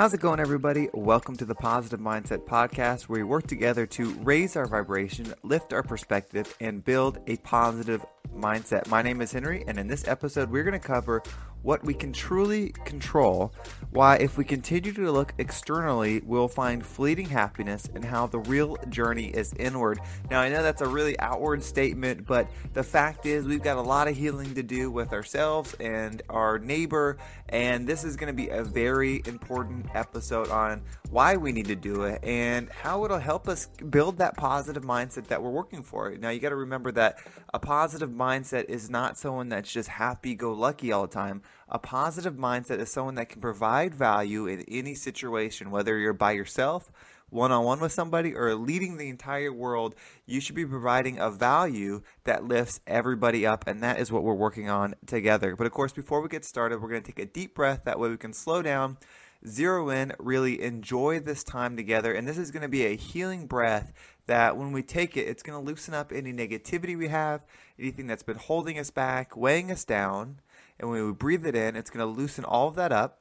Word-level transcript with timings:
How's 0.00 0.14
it 0.14 0.20
going, 0.22 0.40
everybody? 0.40 0.88
Welcome 0.94 1.36
to 1.36 1.44
the 1.44 1.54
Positive 1.54 2.00
Mindset 2.00 2.46
Podcast, 2.46 3.02
where 3.02 3.18
we 3.18 3.22
work 3.22 3.46
together 3.46 3.84
to 3.88 4.14
raise 4.22 4.56
our 4.56 4.64
vibration, 4.64 5.34
lift 5.42 5.74
our 5.74 5.82
perspective, 5.82 6.56
and 6.58 6.82
build 6.82 7.18
a 7.26 7.36
positive 7.36 8.02
mindset. 8.34 8.88
My 8.88 9.02
name 9.02 9.20
is 9.20 9.32
Henry, 9.32 9.64
and 9.66 9.78
in 9.78 9.86
this 9.86 10.06
episode, 10.08 10.50
we're 10.50 10.64
going 10.64 10.78
to 10.78 10.86
cover 10.86 11.22
what 11.62 11.84
we 11.84 11.92
can 11.92 12.12
truly 12.12 12.70
control, 12.84 13.52
why, 13.90 14.16
if 14.16 14.38
we 14.38 14.44
continue 14.44 14.92
to 14.92 15.12
look 15.12 15.34
externally, 15.36 16.22
we'll 16.24 16.48
find 16.48 16.84
fleeting 16.84 17.28
happiness, 17.28 17.86
and 17.94 18.02
how 18.04 18.26
the 18.26 18.38
real 18.38 18.78
journey 18.88 19.26
is 19.26 19.52
inward. 19.54 20.00
Now, 20.30 20.40
I 20.40 20.48
know 20.48 20.62
that's 20.62 20.80
a 20.80 20.86
really 20.86 21.18
outward 21.20 21.62
statement, 21.62 22.26
but 22.26 22.48
the 22.72 22.82
fact 22.82 23.26
is, 23.26 23.44
we've 23.44 23.62
got 23.62 23.76
a 23.76 23.82
lot 23.82 24.08
of 24.08 24.16
healing 24.16 24.54
to 24.54 24.62
do 24.62 24.90
with 24.90 25.12
ourselves 25.12 25.74
and 25.74 26.22
our 26.30 26.58
neighbor, 26.58 27.18
and 27.50 27.86
this 27.86 28.04
is 28.04 28.16
going 28.16 28.28
to 28.28 28.34
be 28.34 28.48
a 28.48 28.64
very 28.64 29.22
important 29.26 29.86
episode 29.94 30.50
on 30.50 30.82
why 31.10 31.36
we 31.36 31.52
need 31.52 31.66
to 31.66 31.76
do 31.76 32.04
it 32.04 32.20
and 32.22 32.70
how 32.70 33.04
it'll 33.04 33.18
help 33.18 33.48
us 33.48 33.66
build 33.90 34.16
that 34.18 34.36
positive 34.36 34.84
mindset 34.84 35.26
that 35.26 35.42
we're 35.42 35.50
working 35.50 35.82
for. 35.82 36.10
Now, 36.12 36.30
you 36.30 36.40
got 36.40 36.50
to 36.50 36.56
remember 36.56 36.90
that 36.92 37.18
a 37.52 37.58
positive 37.58 38.10
mindset 38.20 38.66
is 38.66 38.90
not 38.90 39.16
someone 39.16 39.48
that's 39.48 39.72
just 39.72 39.88
happy 39.88 40.34
go 40.34 40.52
lucky 40.52 40.92
all 40.92 41.06
the 41.06 41.14
time. 41.14 41.40
A 41.70 41.78
positive 41.78 42.34
mindset 42.34 42.78
is 42.78 42.92
someone 42.92 43.14
that 43.14 43.30
can 43.30 43.40
provide 43.40 43.94
value 43.94 44.46
in 44.46 44.62
any 44.68 44.94
situation, 44.94 45.70
whether 45.70 45.96
you're 45.96 46.12
by 46.12 46.32
yourself, 46.32 46.92
one 47.30 47.50
on 47.50 47.64
one 47.64 47.80
with 47.80 47.92
somebody, 47.92 48.34
or 48.34 48.54
leading 48.54 48.98
the 48.98 49.08
entire 49.08 49.52
world. 49.52 49.94
You 50.26 50.40
should 50.40 50.54
be 50.54 50.66
providing 50.66 51.18
a 51.18 51.30
value 51.30 52.02
that 52.24 52.44
lifts 52.44 52.80
everybody 52.86 53.46
up, 53.46 53.66
and 53.66 53.82
that 53.82 53.98
is 53.98 54.12
what 54.12 54.22
we're 54.22 54.34
working 54.34 54.68
on 54.68 54.94
together. 55.06 55.56
But 55.56 55.66
of 55.66 55.72
course, 55.72 55.92
before 55.92 56.20
we 56.20 56.28
get 56.28 56.44
started, 56.44 56.82
we're 56.82 56.90
going 56.90 57.02
to 57.02 57.12
take 57.12 57.24
a 57.24 57.30
deep 57.30 57.54
breath. 57.54 57.84
That 57.84 57.98
way, 57.98 58.10
we 58.10 58.18
can 58.18 58.34
slow 58.34 58.60
down 58.60 58.98
zero 59.46 59.88
in, 59.88 60.12
really 60.18 60.60
enjoy 60.60 61.20
this 61.20 61.42
time 61.44 61.76
together. 61.76 62.12
And 62.12 62.26
this 62.26 62.38
is 62.38 62.50
going 62.50 62.62
to 62.62 62.68
be 62.68 62.86
a 62.86 62.96
healing 62.96 63.46
breath 63.46 63.92
that 64.26 64.56
when 64.56 64.72
we 64.72 64.82
take 64.82 65.16
it, 65.16 65.26
it's 65.26 65.42
going 65.42 65.58
to 65.58 65.66
loosen 65.66 65.94
up 65.94 66.12
any 66.12 66.32
negativity 66.32 66.96
we 66.96 67.08
have, 67.08 67.42
anything 67.78 68.06
that's 68.06 68.22
been 68.22 68.36
holding 68.36 68.78
us 68.78 68.90
back, 68.90 69.36
weighing 69.36 69.70
us 69.70 69.84
down. 69.84 70.40
And 70.78 70.90
when 70.90 71.04
we 71.04 71.12
breathe 71.12 71.46
it 71.46 71.54
in, 71.54 71.76
it's 71.76 71.90
going 71.90 72.06
to 72.06 72.20
loosen 72.20 72.44
all 72.44 72.68
of 72.68 72.74
that 72.76 72.92
up. 72.92 73.18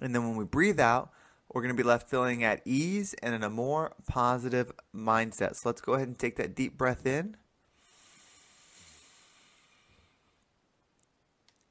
And 0.00 0.14
then 0.14 0.24
when 0.24 0.36
we 0.36 0.44
breathe 0.44 0.80
out, 0.80 1.10
we're 1.52 1.62
going 1.62 1.76
to 1.76 1.80
be 1.80 1.86
left 1.86 2.10
feeling 2.10 2.42
at 2.42 2.62
ease 2.64 3.14
and 3.22 3.34
in 3.34 3.44
a 3.44 3.50
more 3.50 3.92
positive 4.08 4.72
mindset. 4.94 5.56
So 5.56 5.68
let's 5.68 5.80
go 5.80 5.94
ahead 5.94 6.08
and 6.08 6.18
take 6.18 6.36
that 6.36 6.54
deep 6.54 6.76
breath 6.76 7.06
in. 7.06 7.36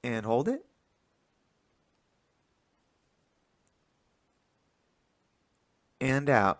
And 0.04 0.26
hold 0.26 0.48
it. 0.48 0.66
And 6.04 6.30
out. 6.30 6.58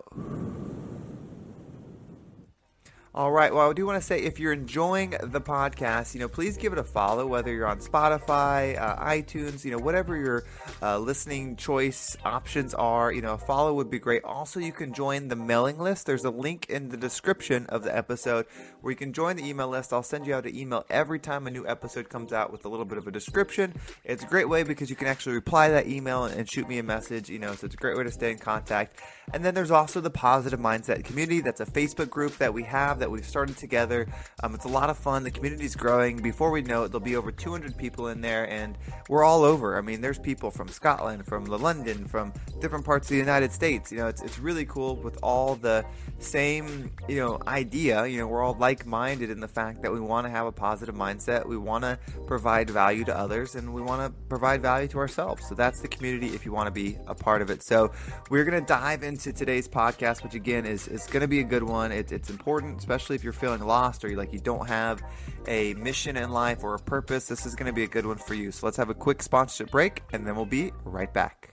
All 3.16 3.32
right. 3.32 3.54
Well, 3.54 3.70
I 3.70 3.74
do 3.74 3.86
want 3.86 4.02
to 4.02 4.06
say 4.06 4.24
if 4.24 4.40
you're 4.40 4.54
enjoying 4.54 5.12
the 5.22 5.40
podcast, 5.40 6.16
you 6.16 6.20
know, 6.20 6.28
please 6.28 6.58
give 6.58 6.74
it 6.74 6.80
a 6.80 6.84
follow, 6.84 7.28
whether 7.28 7.54
you're 7.54 7.68
on 7.68 7.78
Spotify, 7.78 8.76
uh, 8.82 9.06
iTunes, 9.06 9.64
you 9.64 9.70
know, 9.70 9.78
whatever 9.78 10.18
your 10.18 10.46
uh, 10.82 10.98
listening 10.98 11.56
choice 11.56 12.18
options 12.26 12.74
are. 12.74 13.14
You 13.14 13.22
know, 13.22 13.34
a 13.34 13.38
follow 13.38 13.76
would 13.76 13.92
be 13.92 14.00
great. 14.00 14.24
Also, 14.24 14.60
you 14.60 14.72
can 14.72 14.96
join 14.96 15.28
the 15.28 15.36
mailing 15.36 15.78
list. 15.78 16.08
There's 16.08 16.26
a 16.26 16.32
link 16.32 16.66
in 16.72 16.90
the 16.90 16.98
description 16.98 17.68
of 17.68 17.84
the 17.84 17.96
episode 17.96 18.48
where 18.82 18.90
you 18.90 18.98
can 18.98 19.14
join 19.14 19.36
the 19.36 19.48
email 19.48 19.68
list. 19.68 19.94
I'll 19.94 20.02
send 20.02 20.26
you 20.26 20.34
out 20.34 20.48
an 20.48 20.56
email 20.56 20.84
every 20.90 21.20
time 21.20 21.46
a 21.46 21.52
new 21.52 21.68
episode 21.68 22.10
comes 22.10 22.34
out 22.34 22.52
with 22.52 22.66
a 22.66 22.68
little 22.68 22.84
bit 22.84 22.98
of 22.98 23.06
a 23.06 23.12
description. 23.12 23.76
It's 24.04 24.24
a 24.24 24.28
great 24.28 24.50
way 24.50 24.64
because 24.64 24.90
you 24.90 24.96
can 24.96 25.08
actually 25.08 25.36
reply 25.36 25.70
that 25.70 25.86
email 25.86 26.24
and 26.26 26.50
shoot 26.50 26.68
me 26.68 26.80
a 26.80 26.84
message, 26.84 27.30
you 27.30 27.38
know, 27.38 27.54
so 27.54 27.66
it's 27.66 27.76
a 27.76 27.78
great 27.78 27.96
way 27.96 28.06
to 28.06 28.12
stay 28.12 28.32
in 28.32 28.40
contact. 28.40 29.00
And 29.36 29.46
then 29.46 29.54
there's 29.54 29.72
also 29.72 30.02
the 30.02 30.10
Positive 30.10 30.60
Mindset 30.60 31.06
Community. 31.06 31.42
That's 31.42 31.62
a 31.62 31.66
Facebook 31.68 32.10
group 32.10 32.38
that 32.40 32.52
we 32.52 32.64
have 32.64 33.03
that 33.04 33.12
we've 33.12 33.26
started 33.26 33.58
together. 33.58 34.08
Um, 34.44 34.56
it's 34.56 34.64
a 34.64 34.70
lot 34.70 34.90
of 34.90 34.98
fun. 34.98 35.26
The 35.26 35.32
community's 35.32 35.76
growing. 35.76 36.22
Before 36.22 36.52
we 36.52 36.62
know 36.62 36.84
it, 36.84 36.88
there'll 36.88 37.02
be 37.02 37.18
over 37.18 37.34
200 37.34 37.78
people 37.78 38.08
in 38.08 38.22
there, 38.22 38.50
and 38.50 38.78
we're 39.10 39.26
all 39.26 39.44
over. 39.44 39.78
I 39.78 39.82
mean, 39.82 40.00
there's 40.00 40.18
people 40.18 40.50
from 40.50 40.70
Scotland, 40.70 41.26
from 41.26 41.44
London, 41.44 42.06
from 42.06 42.32
different 42.62 42.86
parts 42.86 43.08
of 43.08 43.10
the 43.10 43.18
United 43.18 43.52
States. 43.52 43.92
You 43.92 43.98
know, 43.98 44.08
it's, 44.08 44.22
it's 44.22 44.40
really 44.40 44.64
cool 44.66 44.96
with 44.96 45.18
all 45.22 45.56
the 45.56 45.84
same, 46.20 46.92
you 47.10 47.18
know, 47.18 47.42
idea. 47.46 48.06
You 48.06 48.20
know, 48.20 48.28
we're 48.28 48.42
all 48.42 48.56
like-minded 48.58 49.30
in 49.30 49.42
the 49.42 49.50
fact 49.50 49.82
that 49.82 49.92
we 49.92 50.00
want 50.00 50.26
to 50.26 50.32
have 50.32 50.46
a 50.46 50.52
positive 50.54 50.96
mindset. 50.96 51.46
We 51.46 51.58
want 51.58 51.84
to 51.84 52.00
provide 52.26 52.70
value 52.70 53.04
to 53.04 53.18
others, 53.18 53.56
and 53.56 53.74
we 53.74 53.82
want 53.82 54.02
to 54.02 54.18
provide 54.30 54.62
value 54.62 54.88
to 54.88 54.98
ourselves. 54.98 55.46
So 55.50 55.56
that's 55.56 55.82
the 55.82 55.90
community 55.90 56.28
if 56.28 56.46
you 56.46 56.54
want 56.54 56.68
to 56.68 56.72
be 56.72 56.98
a 57.08 57.14
part 57.14 57.42
of 57.42 57.50
it. 57.50 57.64
So 57.64 57.92
we're 58.30 58.46
going 58.46 58.62
to 58.62 58.66
dive 58.66 59.04
into 59.04 59.34
today's 59.34 59.68
podcast, 59.68 60.24
which 60.24 60.36
again 60.36 60.66
is, 60.66 60.88
is 60.88 61.06
going 61.08 61.22
to 61.22 61.28
be 61.28 61.42
a 61.42 61.44
good 61.44 61.64
one. 61.64 61.92
It, 61.92 62.14
it's 62.14 62.30
important, 62.30 62.78
especially 62.78 62.93
if 62.96 63.24
you're 63.24 63.34
feeling 63.34 63.62
lost 63.62 64.04
or 64.04 64.10
you 64.10 64.16
like 64.16 64.34
you 64.34 64.40
don't 64.40 64.68
have 64.68 65.04
a 65.48 65.74
mission 65.76 66.18
in 66.18 66.32
life 66.32 66.64
or 66.64 66.76
a 66.76 66.80
purpose. 66.80 67.28
This 67.28 67.46
is 67.46 67.56
going 67.56 67.68
to 67.68 67.74
be 67.74 67.84
a 67.84 67.88
good 67.88 68.06
one 68.06 68.18
for 68.18 68.34
you. 68.34 68.52
So 68.52 68.66
let's 68.66 68.78
have 68.78 68.90
a 68.90 68.94
quick 68.94 69.22
sponsorship 69.22 69.72
break, 69.72 70.02
and 70.12 70.26
then 70.26 70.36
we'll 70.36 70.46
be 70.46 70.72
right 70.86 71.14
back. 71.14 71.53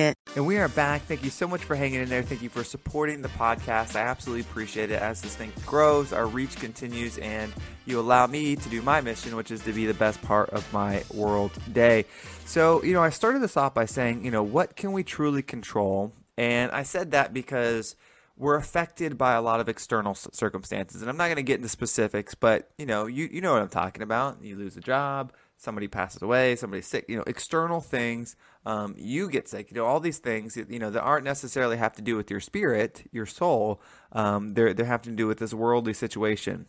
And 0.00 0.46
we 0.46 0.56
are 0.56 0.68
back. 0.68 1.02
Thank 1.02 1.22
you 1.22 1.28
so 1.28 1.46
much 1.46 1.62
for 1.64 1.76
hanging 1.76 2.00
in 2.00 2.08
there. 2.08 2.22
Thank 2.22 2.40
you 2.40 2.48
for 2.48 2.64
supporting 2.64 3.20
the 3.20 3.28
podcast. 3.28 3.96
I 3.96 4.00
absolutely 4.00 4.42
appreciate 4.42 4.90
it. 4.90 5.02
As 5.02 5.20
this 5.20 5.36
thing 5.36 5.52
grows, 5.66 6.14
our 6.14 6.26
reach 6.26 6.56
continues, 6.56 7.18
and 7.18 7.52
you 7.84 8.00
allow 8.00 8.26
me 8.26 8.56
to 8.56 8.68
do 8.70 8.80
my 8.80 9.02
mission, 9.02 9.36
which 9.36 9.50
is 9.50 9.60
to 9.64 9.74
be 9.74 9.84
the 9.84 9.94
best 9.94 10.22
part 10.22 10.48
of 10.50 10.72
my 10.72 11.04
world 11.12 11.52
day. 11.70 12.06
So, 12.46 12.82
you 12.82 12.94
know, 12.94 13.02
I 13.02 13.10
started 13.10 13.42
this 13.42 13.58
off 13.58 13.74
by 13.74 13.84
saying, 13.84 14.24
you 14.24 14.30
know, 14.30 14.42
what 14.42 14.74
can 14.74 14.92
we 14.92 15.04
truly 15.04 15.42
control? 15.42 16.12
And 16.38 16.72
I 16.72 16.84
said 16.84 17.10
that 17.10 17.34
because 17.34 17.94
we're 18.38 18.56
affected 18.56 19.18
by 19.18 19.34
a 19.34 19.42
lot 19.42 19.60
of 19.60 19.68
external 19.68 20.14
circumstances. 20.14 21.02
And 21.02 21.10
I'm 21.10 21.18
not 21.18 21.26
going 21.26 21.36
to 21.36 21.42
get 21.42 21.56
into 21.56 21.68
specifics, 21.68 22.34
but, 22.34 22.70
you 22.78 22.86
know, 22.86 23.04
you, 23.04 23.28
you 23.30 23.42
know 23.42 23.52
what 23.52 23.60
I'm 23.60 23.68
talking 23.68 24.02
about. 24.02 24.42
You 24.42 24.56
lose 24.56 24.78
a 24.78 24.80
job, 24.80 25.34
somebody 25.58 25.88
passes 25.88 26.22
away, 26.22 26.56
somebody's 26.56 26.86
sick, 26.86 27.04
you 27.06 27.18
know, 27.18 27.24
external 27.26 27.82
things. 27.82 28.34
Um, 28.66 28.94
you 28.98 29.30
get 29.30 29.48
sick, 29.48 29.70
you 29.70 29.76
know, 29.76 29.86
all 29.86 30.00
these 30.00 30.18
things, 30.18 30.56
you 30.56 30.78
know, 30.78 30.90
that 30.90 31.00
aren't 31.00 31.24
necessarily 31.24 31.78
have 31.78 31.94
to 31.94 32.02
do 32.02 32.16
with 32.16 32.30
your 32.30 32.40
spirit, 32.40 33.08
your 33.10 33.24
soul. 33.24 33.80
Um, 34.12 34.52
they're, 34.54 34.74
they 34.74 34.84
have 34.84 35.02
to 35.02 35.10
do 35.10 35.26
with 35.26 35.38
this 35.38 35.54
worldly 35.54 35.94
situation. 35.94 36.66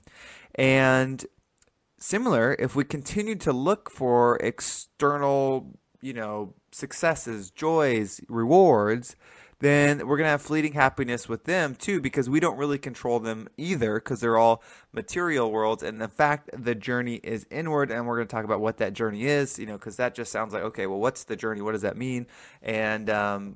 And 0.56 1.26
similar, 1.98 2.56
if 2.60 2.76
we 2.76 2.86
continue 2.86 3.36
to 3.36 3.52
look 3.52 3.92
for 3.92 4.38
external, 4.38 5.78
you 6.02 6.14
know, 6.14 6.54
successes, 6.72 7.52
joys, 7.52 8.22
rewards, 8.30 9.16
then 9.62 10.06
we're 10.08 10.18
going 10.18 10.26
to 10.26 10.32
have 10.32 10.42
fleeting 10.42 10.74
happiness 10.74 11.30
with 11.30 11.46
them 11.46 11.76
too 11.76 12.02
because 12.02 12.30
we 12.30 12.40
don't 12.40 12.58
really 12.58 12.78
control 12.78 13.20
them 13.20 13.48
either 13.58 13.96
because 13.96 14.20
they're 14.20 14.38
all 14.38 14.62
material 14.92 15.52
worlds 15.52 15.82
and 15.82 16.02
the 16.02 16.08
fact 16.08 16.50
the 16.54 16.76
journey 16.76 17.16
is 17.24 17.46
inward 17.50 17.90
and 17.90 18.06
we're 18.06 18.18
going 18.18 18.28
to 18.28 18.32
talk 18.32 18.44
about 18.44 18.60
what 18.60 18.78
that 18.78 18.94
journey 18.94 19.24
is 19.24 19.58
you 19.58 19.66
know 19.66 19.78
because 19.78 19.96
that 19.96 20.14
just 20.14 20.32
sounds 20.32 20.54
like 20.54 20.64
okay 20.64 20.86
well 20.88 21.00
what's 21.00 21.24
the 21.24 21.36
journey 21.36 21.62
what 21.62 21.72
does 21.72 21.84
that 21.84 21.96
mean 21.96 22.28
and 22.62 23.10
um, 23.10 23.56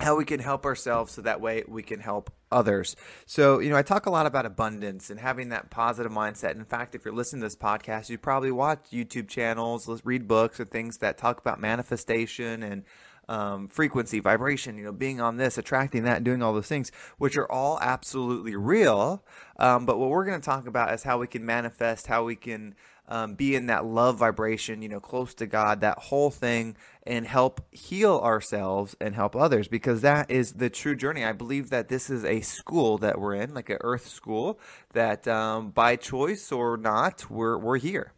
how 0.00 0.16
we 0.16 0.24
can 0.24 0.40
help 0.40 0.64
ourselves 0.64 1.12
so 1.12 1.22
that 1.22 1.40
way 1.40 1.64
we 1.68 1.82
can 1.82 2.00
help 2.00 2.32
others. 2.50 2.96
So, 3.26 3.58
you 3.58 3.70
know, 3.70 3.76
I 3.76 3.82
talk 3.82 4.06
a 4.06 4.10
lot 4.10 4.26
about 4.26 4.46
abundance 4.46 5.10
and 5.10 5.20
having 5.20 5.50
that 5.50 5.70
positive 5.70 6.10
mindset. 6.10 6.54
In 6.54 6.64
fact, 6.64 6.94
if 6.94 7.04
you're 7.04 7.14
listening 7.14 7.40
to 7.42 7.46
this 7.46 7.56
podcast, 7.56 8.08
you 8.08 8.18
probably 8.18 8.50
watch 8.50 8.86
YouTube 8.90 9.28
channels, 9.28 9.88
read 10.04 10.26
books 10.26 10.60
and 10.60 10.70
things 10.70 10.98
that 10.98 11.18
talk 11.18 11.38
about 11.38 11.60
manifestation 11.60 12.62
and 12.62 12.84
um, 13.28 13.68
frequency, 13.68 14.20
vibration, 14.20 14.76
you 14.76 14.84
know, 14.84 14.92
being 14.92 15.20
on 15.20 15.36
this, 15.36 15.58
attracting 15.58 16.04
that, 16.04 16.24
doing 16.24 16.42
all 16.42 16.52
those 16.52 16.68
things, 16.68 16.90
which 17.18 17.36
are 17.36 17.50
all 17.50 17.78
absolutely 17.80 18.56
real. 18.56 19.24
Um, 19.58 19.86
but 19.86 19.98
what 19.98 20.10
we're 20.10 20.24
going 20.24 20.40
to 20.40 20.44
talk 20.44 20.66
about 20.66 20.92
is 20.92 21.02
how 21.02 21.18
we 21.18 21.26
can 21.26 21.44
manifest, 21.44 22.06
how 22.06 22.24
we 22.24 22.36
can 22.36 22.74
um, 23.08 23.34
be 23.34 23.54
in 23.54 23.66
that 23.66 23.84
love 23.84 24.18
vibration, 24.18 24.80
you 24.80 24.88
know, 24.88 25.00
close 25.00 25.34
to 25.34 25.46
God, 25.46 25.80
that 25.80 25.98
whole 25.98 26.30
thing, 26.30 26.76
and 27.04 27.26
help 27.26 27.60
heal 27.70 28.18
ourselves 28.18 28.96
and 29.00 29.14
help 29.14 29.36
others 29.36 29.68
because 29.68 30.00
that 30.02 30.30
is 30.30 30.54
the 30.54 30.70
true 30.70 30.96
journey. 30.96 31.24
I 31.24 31.32
believe 31.32 31.70
that 31.70 31.88
this 31.88 32.08
is 32.08 32.24
a 32.24 32.40
school 32.40 32.98
that 32.98 33.20
we're 33.20 33.34
in, 33.34 33.54
like 33.54 33.70
an 33.70 33.78
earth 33.82 34.08
school, 34.08 34.58
that 34.92 35.26
um, 35.28 35.70
by 35.70 35.96
choice 35.96 36.52
or 36.52 36.76
not, 36.76 37.30
we're, 37.30 37.58
we're 37.58 37.78
here. 37.78 38.12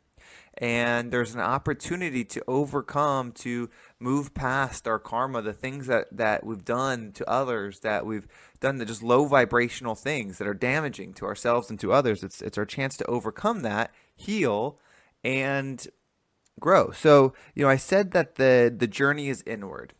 And 0.58 1.10
there's 1.10 1.34
an 1.34 1.40
opportunity 1.40 2.24
to 2.24 2.42
overcome 2.46 3.32
to 3.32 3.68
move 3.98 4.34
past 4.34 4.86
our 4.86 4.98
karma 4.98 5.42
the 5.42 5.52
things 5.52 5.86
that 5.88 6.06
that 6.16 6.44
we've 6.44 6.64
done 6.64 7.10
to 7.12 7.28
others 7.28 7.80
that 7.80 8.06
we've 8.06 8.28
done 8.60 8.78
the 8.78 8.84
just 8.84 9.02
low 9.02 9.24
vibrational 9.26 9.94
things 9.94 10.38
that 10.38 10.46
are 10.46 10.54
damaging 10.54 11.12
to 11.14 11.26
ourselves 11.26 11.70
and 11.70 11.80
to 11.80 11.92
others. 11.92 12.22
It's 12.22 12.40
it's 12.40 12.58
our 12.58 12.64
chance 12.64 12.96
to 12.98 13.06
overcome 13.06 13.60
that 13.60 13.92
heal 14.14 14.78
and 15.24 15.86
grow. 16.60 16.92
So 16.92 17.34
you 17.54 17.64
know 17.64 17.70
i 17.70 17.76
said 17.76 18.12
that 18.12 18.36
the 18.36 18.72
the 18.76 18.86
journey 18.86 19.28
is 19.28 19.42
inward. 19.46 19.92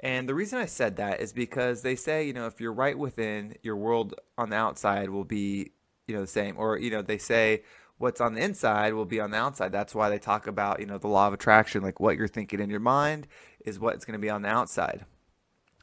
And 0.00 0.28
the 0.28 0.34
reason 0.34 0.58
i 0.58 0.66
said 0.66 0.96
that 0.96 1.20
is 1.20 1.32
because 1.32 1.82
they 1.82 1.96
say 1.96 2.26
you 2.26 2.34
know 2.34 2.46
if 2.46 2.60
you're 2.60 2.72
right 2.72 2.98
within 2.98 3.56
your 3.62 3.76
world 3.76 4.14
on 4.36 4.50
the 4.50 4.56
outside 4.56 5.08
will 5.08 5.24
be 5.24 5.72
you 6.06 6.14
know 6.14 6.20
the 6.20 6.26
same. 6.26 6.56
Or 6.58 6.78
you 6.78 6.90
know 6.90 7.00
they 7.00 7.18
say 7.18 7.62
what's 8.02 8.20
on 8.20 8.34
the 8.34 8.42
inside 8.42 8.94
will 8.94 9.04
be 9.04 9.20
on 9.20 9.30
the 9.30 9.36
outside. 9.36 9.70
That's 9.70 9.94
why 9.94 10.10
they 10.10 10.18
talk 10.18 10.46
about, 10.46 10.80
you 10.80 10.86
know, 10.86 10.98
the 10.98 11.08
law 11.08 11.28
of 11.28 11.32
attraction, 11.32 11.82
like 11.82 12.00
what 12.00 12.16
you're 12.16 12.28
thinking 12.28 12.60
in 12.60 12.68
your 12.68 12.80
mind 12.80 13.28
is 13.64 13.78
what's 13.78 14.04
going 14.04 14.18
to 14.18 14.22
be 14.22 14.28
on 14.28 14.42
the 14.42 14.48
outside. 14.48 15.06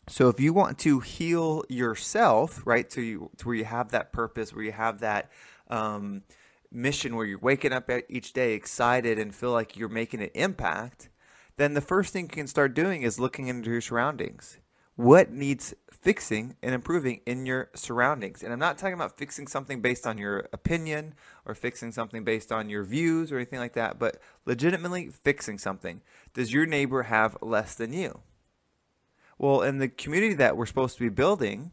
So 0.08 0.28
if 0.28 0.40
you 0.40 0.52
want 0.52 0.78
to 0.80 1.00
heal 1.00 1.64
yourself, 1.70 2.62
right, 2.66 2.90
to, 2.90 3.02
you, 3.02 3.32
to 3.38 3.48
where 3.48 3.56
you 3.56 3.66
have 3.66 3.92
that 3.92 4.12
purpose, 4.12 4.54
where 4.54 4.66
you 4.66 4.72
have 4.72 5.00
that 5.00 5.32
um, 5.70 6.24
mission, 6.72 7.16
where 7.16 7.26
you're 7.26 7.40
waking 7.40 7.72
up 7.72 7.90
each 8.10 8.34
day 8.34 8.54
excited 8.54 9.18
and 9.18 9.34
feel 9.34 9.52
like 9.52 9.78
you're 9.78 9.88
making 9.88 10.22
an 10.22 10.32
impact, 10.34 11.10
then 11.58 11.74
the 11.74 11.82
first 11.82 12.12
thing 12.12 12.26
you 12.26 12.30
can 12.30 12.48
start 12.48 12.74
doing 12.74 13.04
is 13.04 13.20
looking 13.20 13.48
into 13.48 13.70
your 13.72 13.82
surroundings. 13.82 14.58
What 15.00 15.32
needs 15.32 15.74
fixing 15.90 16.58
and 16.62 16.76
improving 16.76 17.22
in 17.26 17.46
your 17.46 17.70
surroundings. 17.74 18.44
And 18.44 18.52
I'm 18.52 18.60
not 18.60 18.78
talking 18.78 18.96
about 18.96 19.18
fixing 19.18 19.48
something 19.48 19.80
based 19.80 20.06
on 20.06 20.18
your 20.18 20.50
opinion 20.52 21.14
or 21.46 21.56
fixing 21.56 21.94
something 21.94 22.26
based 22.26 22.52
on 22.52 22.70
your 22.70 22.84
views 22.84 23.32
or 23.32 23.38
anything 23.38 23.60
like 23.60 23.76
that, 23.76 23.98
but 23.98 24.18
legitimately 24.46 25.08
fixing 25.08 25.58
something. 25.58 26.02
Does 26.34 26.52
your 26.52 26.66
neighbor 26.66 27.04
have 27.04 27.38
less 27.42 27.76
than 27.76 27.94
you? 27.94 28.20
Well, 29.38 29.62
in 29.62 29.78
the 29.78 29.88
community 29.88 30.34
that 30.34 30.58
we're 30.58 30.66
supposed 30.66 30.98
to 30.98 31.04
be 31.04 31.08
building, 31.08 31.72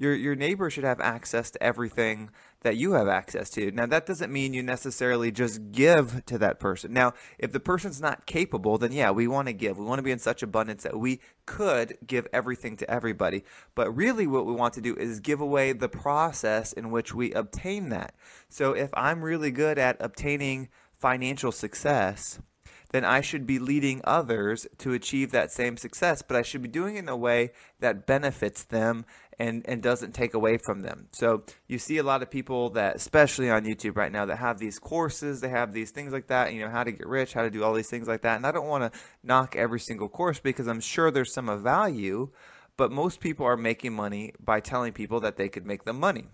your 0.00 0.14
your 0.14 0.34
neighbor 0.34 0.70
should 0.70 0.84
have 0.84 1.00
access 1.00 1.50
to 1.52 1.62
everything 1.62 2.30
that 2.62 2.76
you 2.76 2.92
have 2.92 3.06
access 3.06 3.50
to. 3.50 3.70
Now 3.70 3.86
that 3.86 4.06
doesn't 4.06 4.32
mean 4.32 4.54
you 4.54 4.62
necessarily 4.62 5.30
just 5.30 5.70
give 5.70 6.24
to 6.26 6.38
that 6.38 6.58
person. 6.58 6.92
Now, 6.92 7.12
if 7.38 7.52
the 7.52 7.60
person's 7.60 8.00
not 8.00 8.26
capable, 8.26 8.78
then 8.78 8.92
yeah, 8.92 9.10
we 9.10 9.28
want 9.28 9.48
to 9.48 9.52
give. 9.52 9.78
We 9.78 9.84
want 9.84 9.98
to 9.98 10.02
be 10.02 10.10
in 10.10 10.18
such 10.18 10.42
abundance 10.42 10.82
that 10.82 10.98
we 10.98 11.20
could 11.46 11.98
give 12.06 12.26
everything 12.32 12.76
to 12.78 12.90
everybody. 12.90 13.44
But 13.74 13.94
really 13.94 14.26
what 14.26 14.46
we 14.46 14.54
want 14.54 14.74
to 14.74 14.80
do 14.80 14.96
is 14.96 15.20
give 15.20 15.40
away 15.40 15.72
the 15.72 15.88
process 15.88 16.72
in 16.72 16.90
which 16.90 17.14
we 17.14 17.32
obtain 17.32 17.90
that. 17.90 18.14
So 18.48 18.72
if 18.72 18.90
I'm 18.94 19.22
really 19.22 19.50
good 19.50 19.78
at 19.78 19.98
obtaining 20.00 20.70
financial 20.96 21.52
success, 21.52 22.40
then 22.90 23.04
I 23.04 23.20
should 23.20 23.46
be 23.46 23.58
leading 23.58 24.00
others 24.04 24.66
to 24.78 24.92
achieve 24.92 25.30
that 25.30 25.52
same 25.52 25.76
success, 25.76 26.22
but 26.22 26.36
I 26.36 26.42
should 26.42 26.62
be 26.62 26.68
doing 26.68 26.96
it 26.96 27.00
in 27.00 27.08
a 27.08 27.16
way 27.16 27.52
that 27.78 28.06
benefits 28.06 28.64
them 28.64 29.04
and, 29.38 29.64
and 29.66 29.82
doesn't 29.82 30.12
take 30.12 30.34
away 30.34 30.58
from 30.58 30.80
them. 30.80 31.08
So 31.12 31.44
you 31.66 31.78
see 31.78 31.98
a 31.98 32.02
lot 32.02 32.22
of 32.22 32.30
people 32.30 32.70
that, 32.70 32.96
especially 32.96 33.48
on 33.48 33.64
YouTube 33.64 33.96
right 33.96 34.12
now, 34.12 34.26
that 34.26 34.36
have 34.36 34.58
these 34.58 34.78
courses, 34.78 35.40
they 35.40 35.48
have 35.48 35.72
these 35.72 35.92
things 35.92 36.12
like 36.12 36.26
that, 36.26 36.52
you 36.52 36.60
know, 36.60 36.68
how 36.68 36.84
to 36.84 36.92
get 36.92 37.06
rich, 37.06 37.32
how 37.32 37.42
to 37.42 37.50
do 37.50 37.64
all 37.64 37.72
these 37.72 37.88
things 37.88 38.06
like 38.06 38.22
that. 38.22 38.36
And 38.36 38.46
I 38.46 38.52
don't 38.52 38.68
want 38.68 38.92
to 38.92 38.98
knock 39.22 39.56
every 39.56 39.80
single 39.80 40.08
course 40.08 40.40
because 40.40 40.66
I'm 40.66 40.80
sure 40.80 41.10
there's 41.10 41.32
some 41.32 41.48
of 41.48 41.62
value, 41.62 42.30
but 42.76 42.92
most 42.92 43.20
people 43.20 43.46
are 43.46 43.56
making 43.56 43.94
money 43.94 44.34
by 44.38 44.60
telling 44.60 44.92
people 44.92 45.20
that 45.20 45.36
they 45.36 45.48
could 45.48 45.66
make 45.66 45.84
them 45.84 45.98
money. 45.98 46.26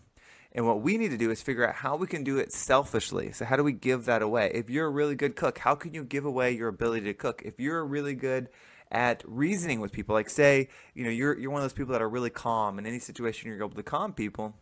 And 0.56 0.66
what 0.66 0.80
we 0.80 0.96
need 0.96 1.10
to 1.10 1.18
do 1.18 1.30
is 1.30 1.42
figure 1.42 1.68
out 1.68 1.74
how 1.76 1.96
we 1.96 2.06
can 2.06 2.24
do 2.24 2.38
it 2.38 2.50
selfishly. 2.50 3.30
So, 3.32 3.44
how 3.44 3.56
do 3.56 3.62
we 3.62 3.72
give 3.72 4.06
that 4.06 4.22
away? 4.22 4.50
If 4.54 4.70
you're 4.70 4.86
a 4.86 4.90
really 4.90 5.14
good 5.14 5.36
cook, 5.36 5.58
how 5.58 5.74
can 5.74 5.92
you 5.92 6.02
give 6.02 6.24
away 6.24 6.52
your 6.52 6.68
ability 6.68 7.04
to 7.04 7.14
cook? 7.14 7.42
If 7.44 7.60
you're 7.60 7.84
really 7.84 8.14
good 8.14 8.48
at 8.90 9.22
reasoning 9.26 9.80
with 9.80 9.92
people, 9.92 10.14
like 10.14 10.30
say, 10.30 10.68
you 10.94 11.04
know, 11.04 11.10
you're 11.10 11.38
you're 11.38 11.50
one 11.50 11.60
of 11.60 11.64
those 11.64 11.74
people 11.74 11.92
that 11.92 12.00
are 12.00 12.08
really 12.08 12.30
calm 12.30 12.78
in 12.78 12.86
any 12.86 12.98
situation, 12.98 13.50
you're 13.50 13.58
able 13.58 13.76
to 13.76 13.82
calm 13.82 14.14
people 14.14 14.54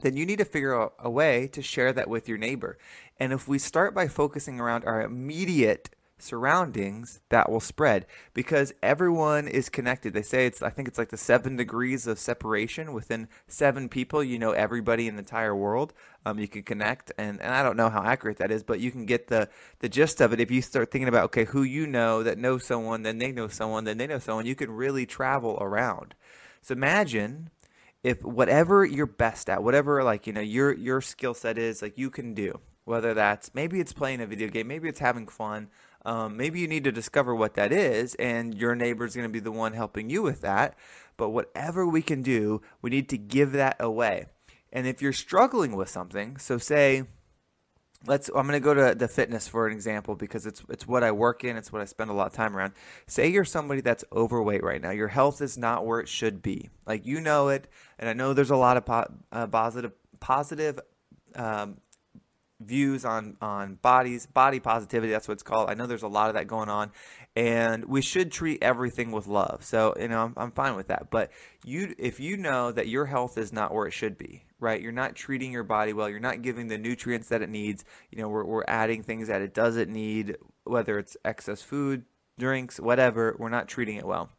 then 0.00 0.16
you 0.16 0.24
need 0.24 0.38
to 0.38 0.44
figure 0.44 0.80
out 0.80 0.94
a 0.98 1.10
way 1.10 1.48
to 1.48 1.62
share 1.62 1.92
that 1.92 2.08
with 2.08 2.28
your 2.28 2.38
neighbor. 2.38 2.78
And 3.18 3.32
if 3.32 3.48
we 3.48 3.58
start 3.58 3.94
by 3.94 4.08
focusing 4.08 4.60
around 4.60 4.84
our 4.84 5.02
immediate 5.02 5.90
surroundings 6.18 7.20
that 7.28 7.50
will 7.50 7.60
spread 7.60 8.06
because 8.34 8.72
everyone 8.82 9.48
is 9.48 9.68
connected. 9.68 10.12
They 10.12 10.22
say 10.22 10.46
it's 10.46 10.62
I 10.62 10.70
think 10.70 10.88
it's 10.88 10.98
like 10.98 11.10
the 11.10 11.16
7 11.16 11.56
degrees 11.56 12.06
of 12.06 12.18
separation 12.18 12.92
within 12.92 13.28
7 13.46 13.88
people 13.88 14.22
you 14.22 14.38
know 14.38 14.52
everybody 14.52 15.08
in 15.08 15.16
the 15.16 15.20
entire 15.20 15.54
world. 15.54 15.92
Um, 16.26 16.38
you 16.38 16.48
can 16.48 16.62
connect 16.62 17.12
and, 17.18 17.40
and 17.40 17.54
I 17.54 17.62
don't 17.62 17.76
know 17.76 17.90
how 17.90 18.02
accurate 18.02 18.38
that 18.38 18.50
is, 18.50 18.62
but 18.62 18.80
you 18.80 18.90
can 18.90 19.06
get 19.06 19.28
the 19.28 19.48
the 19.80 19.88
gist 19.88 20.20
of 20.20 20.32
it 20.32 20.40
if 20.40 20.50
you 20.50 20.62
start 20.62 20.90
thinking 20.90 21.08
about 21.08 21.24
okay, 21.26 21.44
who 21.44 21.62
you 21.62 21.86
know 21.86 22.22
that 22.22 22.38
knows 22.38 22.64
someone, 22.64 23.02
then 23.02 23.18
they 23.18 23.32
know 23.32 23.48
someone, 23.48 23.84
then 23.84 23.98
they 23.98 24.06
know 24.06 24.18
someone, 24.18 24.46
you 24.46 24.54
can 24.54 24.70
really 24.70 25.06
travel 25.06 25.58
around. 25.60 26.14
So 26.62 26.72
imagine 26.72 27.50
if 28.02 28.22
whatever 28.24 28.84
you're 28.84 29.06
best 29.06 29.50
at, 29.50 29.62
whatever 29.62 30.02
like, 30.02 30.26
you 30.26 30.32
know, 30.32 30.40
your 30.40 30.72
your 30.72 31.00
skill 31.00 31.34
set 31.34 31.58
is, 31.58 31.82
like 31.82 31.98
you 31.98 32.10
can 32.10 32.34
do. 32.34 32.60
Whether 32.84 33.12
that's 33.12 33.54
maybe 33.54 33.80
it's 33.80 33.92
playing 33.92 34.20
a 34.20 34.26
video 34.26 34.48
game, 34.48 34.66
maybe 34.66 34.88
it's 34.88 35.00
having 35.00 35.26
fun, 35.28 35.68
um, 36.04 36.36
maybe 36.36 36.60
you 36.60 36.68
need 36.68 36.84
to 36.84 36.92
discover 36.92 37.34
what 37.34 37.54
that 37.54 37.72
is, 37.72 38.14
and 38.16 38.54
your 38.54 38.74
neighbor 38.74 39.04
is 39.04 39.14
going 39.14 39.28
to 39.28 39.32
be 39.32 39.40
the 39.40 39.52
one 39.52 39.72
helping 39.72 40.10
you 40.10 40.22
with 40.22 40.40
that. 40.42 40.76
But 41.16 41.30
whatever 41.30 41.86
we 41.86 42.02
can 42.02 42.22
do, 42.22 42.62
we 42.80 42.90
need 42.90 43.08
to 43.08 43.18
give 43.18 43.52
that 43.52 43.76
away. 43.80 44.26
And 44.72 44.86
if 44.86 45.02
you're 45.02 45.12
struggling 45.12 45.74
with 45.74 45.88
something, 45.88 46.36
so 46.36 46.58
say, 46.58 47.04
let's 48.06 48.28
I'm 48.28 48.46
going 48.46 48.52
to 48.52 48.60
go 48.60 48.74
to 48.74 48.94
the 48.94 49.08
fitness 49.08 49.48
for 49.48 49.66
an 49.66 49.72
example 49.72 50.14
because 50.14 50.46
it's 50.46 50.62
it's 50.68 50.86
what 50.86 51.02
I 51.02 51.10
work 51.10 51.42
in, 51.42 51.56
it's 51.56 51.72
what 51.72 51.82
I 51.82 51.84
spend 51.84 52.10
a 52.10 52.12
lot 52.12 52.28
of 52.28 52.32
time 52.32 52.56
around. 52.56 52.74
Say 53.06 53.28
you're 53.28 53.44
somebody 53.44 53.80
that's 53.80 54.04
overweight 54.12 54.62
right 54.62 54.80
now. 54.80 54.90
Your 54.90 55.08
health 55.08 55.40
is 55.40 55.58
not 55.58 55.84
where 55.84 56.00
it 56.00 56.08
should 56.08 56.42
be. 56.42 56.68
Like 56.86 57.06
you 57.06 57.20
know 57.20 57.48
it, 57.48 57.66
and 57.98 58.08
I 58.08 58.12
know 58.12 58.32
there's 58.32 58.50
a 58.50 58.56
lot 58.56 58.76
of 58.76 58.84
po- 58.86 59.12
uh, 59.32 59.46
positive 59.48 59.92
positive 60.20 60.78
um, 61.34 61.78
views 62.60 63.04
on 63.04 63.36
on 63.40 63.76
bodies, 63.76 64.26
body 64.26 64.60
positivity. 64.60 65.12
That's 65.12 65.28
what 65.28 65.34
it's 65.34 65.42
called. 65.42 65.70
I 65.70 65.74
know 65.74 65.86
there's 65.86 66.02
a 66.02 66.08
lot 66.08 66.28
of 66.28 66.34
that 66.34 66.46
going 66.46 66.68
on, 66.68 66.90
and 67.36 67.84
we 67.84 68.02
should 68.02 68.32
treat 68.32 68.62
everything 68.62 69.12
with 69.12 69.26
love. 69.26 69.64
So 69.64 69.94
you 69.98 70.08
know, 70.08 70.24
I'm, 70.24 70.34
I'm 70.36 70.50
fine 70.52 70.74
with 70.74 70.88
that. 70.88 71.10
But 71.10 71.30
you, 71.64 71.94
if 71.98 72.20
you 72.20 72.36
know 72.36 72.72
that 72.72 72.88
your 72.88 73.06
health 73.06 73.38
is 73.38 73.52
not 73.52 73.72
where 73.72 73.86
it 73.86 73.92
should 73.92 74.18
be, 74.18 74.44
right? 74.58 74.80
You're 74.80 74.92
not 74.92 75.14
treating 75.14 75.52
your 75.52 75.64
body 75.64 75.92
well. 75.92 76.08
You're 76.08 76.20
not 76.20 76.42
giving 76.42 76.68
the 76.68 76.78
nutrients 76.78 77.28
that 77.28 77.42
it 77.42 77.48
needs. 77.48 77.84
You 78.10 78.18
know, 78.18 78.28
we're 78.28 78.44
we're 78.44 78.64
adding 78.66 79.02
things 79.02 79.28
that 79.28 79.42
it 79.42 79.54
doesn't 79.54 79.90
need, 79.90 80.36
whether 80.64 80.98
it's 80.98 81.16
excess 81.24 81.62
food, 81.62 82.04
drinks, 82.38 82.80
whatever. 82.80 83.36
We're 83.38 83.48
not 83.48 83.68
treating 83.68 83.96
it 83.96 84.06
well. 84.06 84.30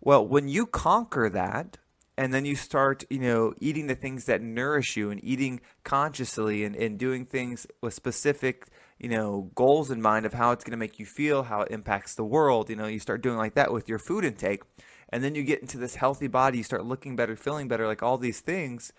Well, 0.00 0.26
when 0.26 0.48
you 0.48 0.66
conquer 0.66 1.30
that, 1.30 1.78
and 2.16 2.32
then 2.32 2.44
you 2.44 2.54
start 2.54 3.04
you 3.10 3.18
know 3.18 3.52
eating 3.60 3.86
the 3.86 3.94
things 3.94 4.24
that 4.26 4.42
nourish 4.42 4.96
you 4.96 5.10
and 5.10 5.22
eating 5.24 5.60
consciously 5.82 6.64
and, 6.64 6.76
and 6.76 6.98
doing 6.98 7.24
things 7.24 7.66
with 7.80 7.94
specific 7.94 8.66
you 8.98 9.08
know 9.08 9.50
goals 9.54 9.90
in 9.90 10.00
mind 10.00 10.26
of 10.26 10.34
how 10.34 10.52
it's 10.52 10.64
going 10.64 10.72
to 10.72 10.76
make 10.76 10.98
you 10.98 11.06
feel 11.06 11.44
how 11.44 11.62
it 11.62 11.70
impacts 11.70 12.14
the 12.14 12.24
world 12.24 12.70
you 12.70 12.76
know 12.76 12.86
you 12.86 12.98
start 12.98 13.22
doing 13.22 13.36
like 13.36 13.54
that 13.54 13.72
with 13.72 13.88
your 13.88 13.98
food 13.98 14.24
intake. 14.24 14.62
And 15.10 15.22
then 15.22 15.36
you 15.36 15.44
get 15.44 15.60
into 15.60 15.78
this 15.78 15.94
healthy 15.94 16.26
body 16.26 16.58
you 16.58 16.64
start 16.64 16.84
looking 16.84 17.14
better 17.14 17.36
feeling 17.36 17.68
better 17.68 17.86
like 17.86 18.02
all 18.02 18.18
these 18.18 18.40
things. 18.40 18.92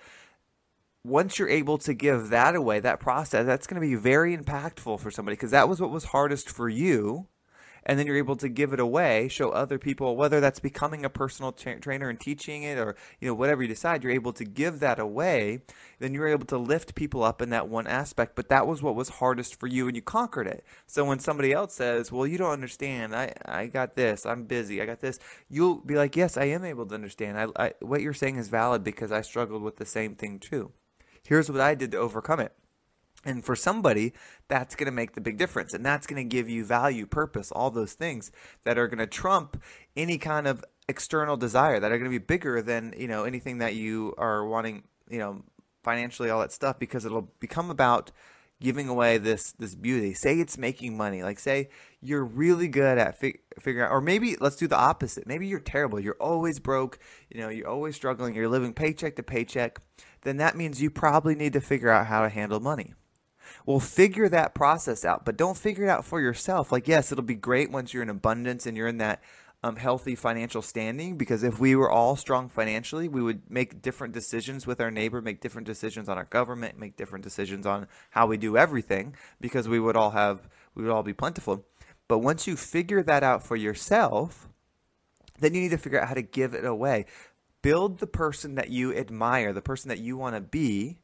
Once 1.04 1.38
you're 1.38 1.50
able 1.50 1.78
to 1.80 1.94
give 1.94 2.30
that 2.30 2.56
away 2.56 2.80
that 2.80 3.00
process 3.00 3.46
that's 3.46 3.68
going 3.68 3.82
to 3.82 3.88
be 3.88 3.96
very 3.96 4.36
impactful 4.36 5.00
for 5.00 5.12
somebody 5.12 5.36
because 5.36 5.52
that 5.52 5.68
was 5.68 5.82
what 5.82 5.92
was 5.92 6.06
hardest 6.06 6.50
for 6.50 6.70
you 6.70 7.28
and 7.86 8.00
then 8.00 8.08
you're 8.08 8.18
able 8.18 8.36
to 8.38 8.50
give 8.50 8.74
it 8.74 8.80
away, 8.80 9.28
show 9.28 9.52
other 9.52 9.78
people, 9.78 10.16
whether 10.16 10.40
that's 10.40 10.60
becoming 10.60 11.06
a 11.06 11.10
personal 11.10 11.52
tra- 11.52 11.80
trainer 11.80 12.10
and 12.10 12.20
teaching 12.20 12.64
it 12.64 12.78
or, 12.78 12.96
you 13.20 13.28
know, 13.28 13.34
whatever 13.34 13.62
you 13.62 13.68
decide, 13.68 14.04
you're 14.04 14.12
able 14.12 14.34
to 14.34 14.44
give 14.44 14.80
that 14.80 15.00
away, 15.00 15.62
then 16.00 16.14
you're 16.14 16.28
able 16.28 16.46
to 16.48 16.58
lift 16.58 16.96
people 16.96 17.24
up 17.24 17.42
in 17.42 17.52
that 17.52 17.70
one 17.70 17.86
aspect. 17.86 18.36
But 18.36 18.50
that 18.50 18.66
was 18.66 18.82
what 18.82 18.96
was 18.96 19.10
hardest 19.10 19.60
for 19.60 19.68
you 19.68 19.88
and 19.88 19.96
you 19.96 20.02
conquered 20.02 20.48
it. 20.48 20.66
So 20.88 21.06
when 21.06 21.20
somebody 21.20 21.54
else 21.54 21.76
says, 21.76 22.12
well, 22.12 22.26
you 22.26 22.38
don't 22.38 22.52
understand, 22.52 23.16
I, 23.16 23.34
I 23.46 23.68
got 23.68 23.96
this, 23.96 24.26
I'm 24.26 24.46
busy, 24.46 24.82
I 24.82 24.86
got 24.86 25.02
this, 25.02 25.20
you'll 25.48 25.76
be 25.76 25.96
like, 25.96 26.16
yes, 26.16 26.38
I 26.38 26.46
am 26.46 26.66
able 26.66 26.86
to 26.88 26.96
understand. 26.96 27.38
I, 27.38 27.48
I, 27.56 27.74
what 27.82 28.02
you're 28.02 28.14
saying 28.14 28.38
is 28.38 28.48
valid 28.48 28.84
because 28.84 29.12
I 29.12 29.22
struggled 29.22 29.62
with 29.62 29.78
the 29.78 29.86
same 29.86 30.16
thing 30.16 30.40
too. 30.40 30.72
Here's 31.24 31.52
what 31.52 31.62
I 31.62 31.76
did 31.76 31.92
to 31.92 31.98
overcome 31.98 32.40
it. 32.40 32.54
And 33.26 33.44
for 33.44 33.56
somebody, 33.56 34.14
that's 34.48 34.76
going 34.76 34.86
to 34.86 34.92
make 34.92 35.14
the 35.14 35.22
big 35.22 35.38
difference. 35.38 35.74
And 35.74 35.84
that's 35.84 36.06
going 36.06 36.24
to 36.24 36.36
give 36.36 36.48
you 36.48 36.64
value, 36.64 37.08
purpose, 37.08 37.52
all 37.52 37.72
those 37.72 37.94
things 37.94 38.32
that 38.64 38.78
are 38.78 38.88
going 38.88 39.00
to 39.00 39.08
trump 39.08 39.62
any 39.98 40.20
kind 40.20 40.46
of 40.48 40.64
external 40.88 41.36
desire 41.36 41.80
that 41.80 41.92
are 41.92 41.98
going 41.98 42.10
to 42.10 42.20
be 42.20 42.24
bigger 42.24 42.62
than, 42.62 42.94
you 42.96 43.08
know, 43.08 43.24
anything 43.24 43.58
that 43.58 43.74
you 43.74 44.14
are 44.20 44.46
wanting, 44.46 44.84
you 45.10 45.18
know, 45.18 45.42
financially, 45.84 46.30
all 46.30 46.40
that 46.40 46.52
stuff, 46.52 46.78
because 46.78 47.04
it'll 47.04 47.32
become 47.40 47.72
about 47.72 48.12
giving 48.62 48.88
away 48.88 49.18
this 49.18 49.52
this 49.54 49.76
beauty. 49.76 50.14
Say 50.14 50.40
it's 50.40 50.58
making 50.58 50.96
money. 50.96 51.24
Like 51.24 51.40
say 51.40 51.70
you're 52.02 52.24
really 52.24 52.68
good 52.68 52.98
at 52.98 53.18
fig- 53.18 53.42
figuring 53.60 53.86
out, 53.86 53.92
or 53.92 54.02
maybe 54.02 54.38
let's 54.40 54.56
do 54.56 54.68
the 54.68 54.78
opposite. 54.78 55.28
Maybe 55.28 55.48
you're 55.48 55.60
terrible. 55.60 56.00
You're 56.00 56.18
always 56.20 56.60
broke. 56.60 57.00
You 57.30 57.42
know, 57.42 57.50
you're 57.50 57.68
always 57.68 57.96
struggling. 57.96 58.36
You're 58.36 58.50
living 58.50 58.74
paycheck 58.74 59.16
to 59.16 59.24
paycheck. 59.24 59.80
Then 60.22 60.38
that 60.38 60.56
means 60.56 60.82
you 60.82 60.90
probably 60.90 61.36
need 61.36 61.54
to 61.54 61.62
figure 61.62 61.90
out 61.90 62.08
how 62.08 62.22
to 62.22 62.30
handle 62.30 62.60
money 62.60 62.94
Well, 63.66 63.80
figure 63.80 64.30
that 64.30 64.54
process 64.54 65.06
out, 65.06 65.26
but 65.26 65.38
don't 65.38 65.58
figure 65.58 65.86
it 65.86 65.90
out 65.90 66.06
for 66.06 66.22
yourself. 66.22 66.72
Like, 66.72 66.88
yes, 66.88 67.12
it'll 67.12 67.24
be 67.24 67.36
great 67.36 67.72
once 67.72 67.94
you're 67.94 68.04
in 68.04 68.10
abundance 68.10 68.66
and 68.66 68.76
you're 68.76 68.88
in 68.88 68.98
that 68.98 69.22
um, 69.66 69.78
healthy 69.78 70.14
financial 70.14 70.62
standing 70.62 71.18
because 71.18 71.42
if 71.42 71.60
we 71.60 71.76
were 71.76 71.90
all 71.90 72.16
strong 72.16 72.50
financially, 72.50 73.08
we 73.08 73.24
would 73.24 73.50
make 73.50 73.82
different 73.82 74.14
decisions 74.14 74.68
with 74.68 74.80
our 74.80 74.92
neighbor, 74.92 75.22
make 75.22 75.42
different 75.42 75.66
decisions 75.66 76.08
on 76.08 76.20
our 76.20 76.26
government, 76.26 76.78
make 76.78 76.96
different 76.96 77.24
decisions 77.24 77.66
on 77.66 77.88
how 78.12 78.28
we 78.28 78.38
do 78.38 78.58
everything 78.58 79.16
because 79.42 79.68
we 79.68 79.80
would 79.80 79.96
all 79.96 80.12
have 80.12 80.48
we 80.76 80.84
would 80.84 80.92
all 80.92 81.02
be 81.02 81.14
plentiful. 81.14 81.66
But 82.08 82.20
once 82.20 82.46
you 82.46 82.56
figure 82.56 83.02
that 83.02 83.24
out 83.24 83.42
for 83.42 83.56
yourself, 83.56 84.50
then 85.40 85.56
you 85.56 85.62
need 85.62 85.72
to 85.72 85.80
figure 85.80 86.00
out 86.00 86.10
how 86.10 86.14
to 86.14 86.22
give 86.22 86.54
it 86.54 86.64
away. 86.64 87.08
Build 87.64 87.98
the 87.98 88.08
person 88.08 88.56
that 88.56 88.70
you 88.70 88.94
admire, 88.94 89.52
the 89.52 89.62
person 89.62 89.90
that 89.90 89.98
you 89.98 90.16
want 90.16 90.36
to 90.36 90.42
be, 90.42 91.00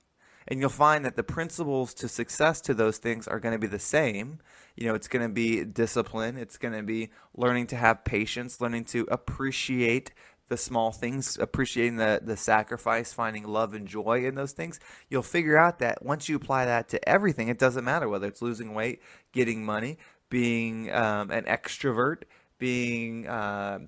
and 0.47 0.59
you'll 0.59 0.69
find 0.69 1.05
that 1.05 1.15
the 1.15 1.23
principles 1.23 1.93
to 1.95 2.07
success 2.07 2.61
to 2.61 2.73
those 2.73 2.97
things 2.97 3.27
are 3.27 3.39
going 3.39 3.53
to 3.53 3.59
be 3.59 3.67
the 3.67 3.79
same. 3.79 4.39
You 4.75 4.87
know 4.87 4.95
it's 4.95 5.07
going 5.07 5.27
to 5.27 5.33
be 5.33 5.63
discipline 5.65 6.37
it's 6.37 6.57
going 6.57 6.73
to 6.73 6.83
be 6.83 7.09
learning 7.35 7.67
to 7.67 7.75
have 7.75 8.05
patience 8.05 8.61
learning 8.61 8.85
to 8.85 9.05
appreciate 9.11 10.11
the 10.47 10.57
small 10.57 10.91
things 10.91 11.37
appreciating 11.37 11.97
the 11.97 12.21
the 12.23 12.37
sacrifice 12.37 13.13
finding 13.13 13.45
love 13.45 13.73
and 13.73 13.87
joy 13.87 14.25
in 14.25 14.35
those 14.35 14.53
things. 14.53 14.79
You'll 15.09 15.23
figure 15.23 15.57
out 15.57 15.79
that 15.79 16.03
once 16.03 16.29
you 16.29 16.35
apply 16.35 16.65
that 16.65 16.89
to 16.89 17.09
everything 17.09 17.47
it 17.47 17.59
doesn't 17.59 17.83
matter 17.83 18.07
whether 18.09 18.27
it's 18.27 18.41
losing 18.41 18.73
weight 18.73 19.01
getting 19.33 19.63
money 19.65 19.97
being 20.29 20.91
um, 20.91 21.31
an 21.31 21.43
extrovert 21.43 22.23
being 22.57 23.27
uh, 23.27 23.79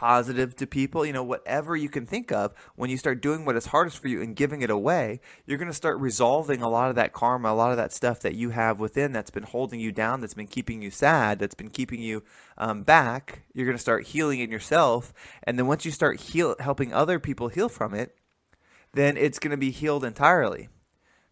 positive 0.00 0.56
to 0.56 0.66
people, 0.66 1.04
you 1.04 1.12
know, 1.12 1.22
whatever 1.22 1.76
you 1.76 1.90
can 1.90 2.06
think 2.06 2.32
of, 2.32 2.54
when 2.74 2.88
you 2.88 2.96
start 2.96 3.20
doing 3.20 3.44
what 3.44 3.54
is 3.54 3.66
hardest 3.66 3.98
for 3.98 4.08
you 4.08 4.22
and 4.22 4.34
giving 4.34 4.62
it 4.62 4.70
away, 4.70 5.20
you're 5.44 5.58
going 5.58 5.68
to 5.68 5.74
start 5.74 6.00
resolving 6.00 6.62
a 6.62 6.70
lot 6.70 6.88
of 6.88 6.96
that 6.96 7.12
karma, 7.12 7.50
a 7.50 7.52
lot 7.52 7.70
of 7.70 7.76
that 7.76 7.92
stuff 7.92 8.18
that 8.20 8.34
you 8.34 8.48
have 8.48 8.80
within 8.80 9.12
that's 9.12 9.30
been 9.30 9.42
holding 9.42 9.78
you 9.78 9.92
down, 9.92 10.22
that's 10.22 10.32
been 10.32 10.46
keeping 10.46 10.80
you 10.80 10.90
sad, 10.90 11.38
that's 11.38 11.54
been 11.54 11.68
keeping 11.68 12.00
you 12.00 12.24
um, 12.56 12.82
back. 12.82 13.42
You're 13.52 13.66
going 13.66 13.76
to 13.76 13.82
start 13.82 14.06
healing 14.06 14.40
in 14.40 14.50
yourself. 14.50 15.12
And 15.42 15.58
then 15.58 15.66
once 15.66 15.84
you 15.84 15.90
start 15.90 16.18
heal, 16.18 16.56
helping 16.60 16.94
other 16.94 17.18
people 17.18 17.48
heal 17.48 17.68
from 17.68 17.92
it, 17.92 18.16
then 18.94 19.18
it's 19.18 19.38
going 19.38 19.50
to 19.50 19.58
be 19.58 19.70
healed 19.70 20.02
entirely 20.02 20.70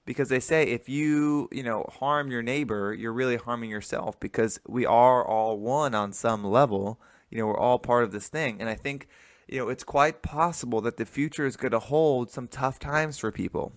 because 0.05 0.29
they 0.29 0.41
say 0.41 0.65
if 0.65 0.91
you 0.91 1.49
you 1.53 1.63
know 1.63 1.87
harm 1.99 2.31
your 2.31 2.41
neighbor 2.41 2.95
you're 2.95 3.13
really 3.13 3.37
harming 3.37 3.69
yourself 3.69 4.19
because 4.21 4.59
we 4.67 4.87
are 4.87 5.23
all 5.27 5.59
one 5.59 5.95
on 5.95 6.15
some 6.15 6.43
level 6.43 6.99
you 7.31 7.39
know, 7.39 7.47
we're 7.47 7.59
all 7.59 7.79
part 7.79 8.05
of 8.05 8.13
this 8.13 8.29
thing. 8.29 8.61
And 8.61 8.69
I 8.69 8.75
think, 8.75 9.09
you 9.49 9.59
know, 9.59 9.69
it's 9.69 9.85
quite 9.85 10.23
possible 10.23 10.81
that 10.83 10.97
the 10.97 11.07
future 11.07 11.47
is 11.47 11.57
going 11.57 11.73
to 11.73 11.79
hold 11.79 12.31
some 12.31 12.49
tough 12.49 12.79
times 12.79 13.19
for 13.19 13.33
people. 13.33 13.73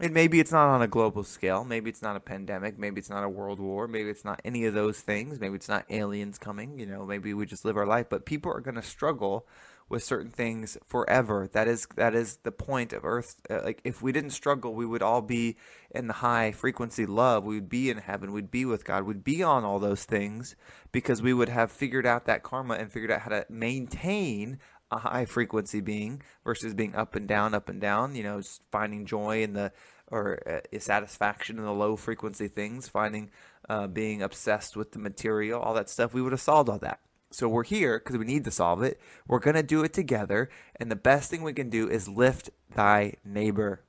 And 0.00 0.12
maybe 0.12 0.40
it's 0.40 0.50
not 0.50 0.66
on 0.66 0.82
a 0.82 0.88
global 0.88 1.22
scale. 1.22 1.64
Maybe 1.64 1.88
it's 1.88 2.02
not 2.02 2.16
a 2.16 2.20
pandemic. 2.20 2.78
Maybe 2.78 2.98
it's 2.98 3.10
not 3.10 3.22
a 3.22 3.28
world 3.28 3.60
war. 3.60 3.86
Maybe 3.86 4.10
it's 4.10 4.24
not 4.24 4.40
any 4.44 4.64
of 4.64 4.74
those 4.74 5.00
things. 5.00 5.38
Maybe 5.38 5.54
it's 5.54 5.68
not 5.68 5.84
aliens 5.88 6.36
coming. 6.36 6.80
You 6.80 6.86
know, 6.86 7.06
maybe 7.06 7.32
we 7.32 7.46
just 7.46 7.64
live 7.64 7.76
our 7.76 7.86
life. 7.86 8.06
But 8.10 8.26
people 8.26 8.52
are 8.52 8.60
going 8.60 8.74
to 8.74 8.82
struggle 8.82 9.46
with 9.88 10.02
certain 10.02 10.30
things 10.30 10.78
forever. 10.84 11.48
That 11.52 11.68
is 11.68 11.86
that 11.96 12.14
is 12.14 12.38
the 12.42 12.52
point 12.52 12.92
of 12.92 13.04
Earth. 13.04 13.36
Uh, 13.48 13.60
like 13.62 13.80
if 13.84 14.02
we 14.02 14.12
didn't 14.12 14.30
struggle, 14.30 14.74
we 14.74 14.86
would 14.86 15.02
all 15.02 15.22
be 15.22 15.56
in 15.90 16.06
the 16.06 16.14
high 16.14 16.52
frequency 16.52 17.06
love. 17.06 17.44
We 17.44 17.56
would 17.56 17.68
be 17.68 17.90
in 17.90 17.98
heaven. 17.98 18.32
We'd 18.32 18.50
be 18.50 18.64
with 18.64 18.84
God. 18.84 19.04
We'd 19.04 19.24
be 19.24 19.42
on 19.42 19.64
all 19.64 19.78
those 19.78 20.04
things 20.04 20.56
because 20.92 21.22
we 21.22 21.34
would 21.34 21.48
have 21.48 21.70
figured 21.70 22.06
out 22.06 22.26
that 22.26 22.42
karma 22.42 22.74
and 22.74 22.90
figured 22.90 23.10
out 23.10 23.22
how 23.22 23.30
to 23.30 23.46
maintain 23.48 24.58
a 24.90 24.98
high 24.98 25.24
frequency 25.24 25.80
being 25.80 26.22
versus 26.44 26.74
being 26.74 26.94
up 26.94 27.14
and 27.14 27.26
down, 27.26 27.54
up 27.54 27.68
and 27.68 27.80
down. 27.80 28.14
You 28.14 28.22
know, 28.22 28.40
finding 28.70 29.06
joy 29.06 29.42
in 29.42 29.52
the 29.52 29.72
or 30.10 30.38
uh, 30.46 30.78
satisfaction 30.78 31.58
in 31.58 31.64
the 31.64 31.72
low 31.72 31.96
frequency 31.96 32.48
things, 32.48 32.88
finding 32.88 33.30
uh, 33.68 33.86
being 33.86 34.22
obsessed 34.22 34.76
with 34.76 34.92
the 34.92 34.98
material, 34.98 35.60
all 35.60 35.74
that 35.74 35.88
stuff. 35.88 36.14
We 36.14 36.22
would 36.22 36.32
have 36.32 36.40
solved 36.40 36.68
all 36.68 36.78
that. 36.78 37.00
So 37.34 37.48
we're 37.48 37.64
here 37.64 37.98
because 37.98 38.16
we 38.16 38.24
need 38.24 38.44
to 38.44 38.50
solve 38.52 38.82
it. 38.82 39.00
We're 39.26 39.40
going 39.40 39.56
to 39.56 39.62
do 39.62 39.82
it 39.82 39.92
together. 39.92 40.48
And 40.76 40.90
the 40.90 40.96
best 40.96 41.30
thing 41.30 41.42
we 41.42 41.52
can 41.52 41.68
do 41.68 41.88
is 41.88 42.08
lift 42.08 42.50
thy 42.74 43.14
neighbor. 43.24 43.82